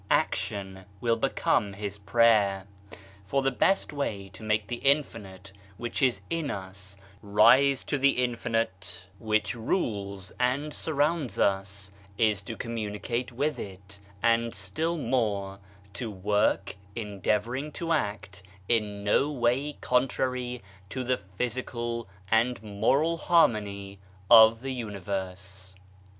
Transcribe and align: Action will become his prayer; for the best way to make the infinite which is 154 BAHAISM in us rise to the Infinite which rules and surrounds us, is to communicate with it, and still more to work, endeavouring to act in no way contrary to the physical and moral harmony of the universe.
Action 0.09 0.85
will 0.99 1.15
become 1.15 1.73
his 1.73 1.99
prayer; 1.99 2.65
for 3.23 3.43
the 3.43 3.51
best 3.51 3.93
way 3.93 4.29
to 4.29 4.41
make 4.41 4.65
the 4.65 4.77
infinite 4.77 5.51
which 5.77 6.01
is 6.01 6.21
154 6.31 6.39
BAHAISM 6.39 6.45
in 6.45 6.69
us 6.69 6.97
rise 7.21 7.83
to 7.83 7.99
the 7.99 8.13
Infinite 8.23 9.05
which 9.19 9.53
rules 9.53 10.31
and 10.39 10.73
surrounds 10.73 11.37
us, 11.37 11.91
is 12.17 12.41
to 12.41 12.57
communicate 12.57 13.31
with 13.31 13.59
it, 13.59 13.99
and 14.23 14.55
still 14.55 14.97
more 14.97 15.59
to 15.93 16.09
work, 16.09 16.77
endeavouring 16.95 17.71
to 17.73 17.91
act 17.91 18.41
in 18.67 19.03
no 19.03 19.31
way 19.31 19.73
contrary 19.81 20.63
to 20.89 21.03
the 21.03 21.17
physical 21.17 22.09
and 22.31 22.63
moral 22.63 23.17
harmony 23.19 23.99
of 24.31 24.61
the 24.63 24.73
universe. 24.73 25.75